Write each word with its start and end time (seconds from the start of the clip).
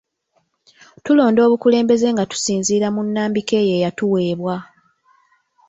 Tulonda 1.03 1.39
obukulembeze 1.47 2.07
nga 2.13 2.23
tusinziira 2.31 2.87
mu 2.95 3.01
nnambika 3.07 3.53
eyo 3.61 3.73
eyatuweebwa 3.79 4.55